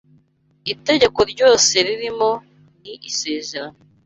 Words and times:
Itegeko 0.73 1.19
ryose 1.31 1.73
ririmo 1.87 2.31
ni 2.81 2.93
isezerano 3.09 3.77